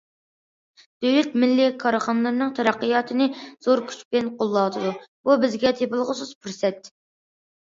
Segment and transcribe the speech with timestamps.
[1.05, 3.27] دۆلەت مىللىي كارخانىلارنىڭ تەرەققىياتىنى
[3.67, 4.95] زور كۈچ بىلەن قوللاۋاتىدۇ،
[5.29, 6.91] بۇ بىزگە تېپىلغۇسىز پۇرسەت.